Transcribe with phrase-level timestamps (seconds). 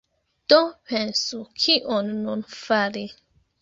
[0.51, 0.57] Do
[0.93, 3.09] pensu, kion nun fari.